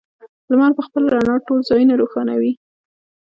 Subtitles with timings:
[0.51, 2.51] لمر په خپله رڼا ټول ځایونه روښانوي.